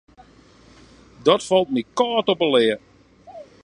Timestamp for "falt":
1.49-1.69